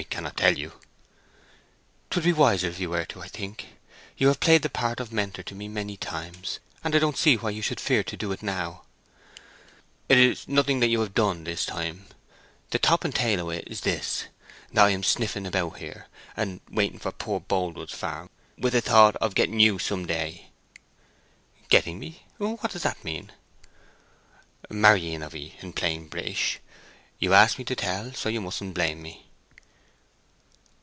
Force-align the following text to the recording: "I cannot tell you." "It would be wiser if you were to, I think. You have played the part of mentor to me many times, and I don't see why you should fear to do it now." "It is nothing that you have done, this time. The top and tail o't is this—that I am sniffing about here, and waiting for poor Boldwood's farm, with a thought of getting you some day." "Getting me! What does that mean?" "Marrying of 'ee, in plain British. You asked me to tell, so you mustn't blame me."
"I 0.01 0.13
cannot 0.13 0.35
tell 0.35 0.57
you." 0.57 0.73
"It 2.09 2.15
would 2.15 2.23
be 2.23 2.33
wiser 2.33 2.67
if 2.67 2.79
you 2.79 2.89
were 2.89 3.05
to, 3.05 3.21
I 3.21 3.27
think. 3.27 3.67
You 4.17 4.29
have 4.29 4.39
played 4.39 4.63
the 4.63 4.69
part 4.69 4.99
of 4.99 5.11
mentor 5.13 5.43
to 5.43 5.53
me 5.53 5.67
many 5.67 5.95
times, 5.95 6.59
and 6.83 6.95
I 6.95 6.99
don't 6.99 7.15
see 7.17 7.35
why 7.37 7.51
you 7.51 7.61
should 7.61 7.79
fear 7.79 8.01
to 8.05 8.17
do 8.17 8.31
it 8.31 8.41
now." 8.41 8.81
"It 10.09 10.17
is 10.17 10.47
nothing 10.47 10.79
that 10.79 10.87
you 10.87 11.01
have 11.01 11.13
done, 11.13 11.43
this 11.43 11.67
time. 11.67 12.07
The 12.71 12.79
top 12.79 13.05
and 13.05 13.13
tail 13.13 13.41
o't 13.51 13.63
is 13.67 13.81
this—that 13.81 14.83
I 14.83 14.89
am 14.89 15.03
sniffing 15.03 15.45
about 15.45 15.77
here, 15.77 16.07
and 16.35 16.61
waiting 16.71 16.97
for 16.99 17.11
poor 17.11 17.39
Boldwood's 17.39 17.93
farm, 17.93 18.31
with 18.57 18.73
a 18.73 18.81
thought 18.81 19.15
of 19.17 19.35
getting 19.35 19.59
you 19.59 19.77
some 19.77 20.07
day." 20.07 20.47
"Getting 21.69 21.99
me! 21.99 22.25
What 22.37 22.71
does 22.71 22.83
that 22.83 23.03
mean?" 23.03 23.33
"Marrying 24.67 25.21
of 25.21 25.35
'ee, 25.35 25.55
in 25.59 25.73
plain 25.73 26.07
British. 26.07 26.59
You 27.19 27.35
asked 27.35 27.59
me 27.59 27.65
to 27.65 27.75
tell, 27.75 28.13
so 28.13 28.29
you 28.29 28.41
mustn't 28.41 28.73
blame 28.73 29.03
me." 29.03 29.27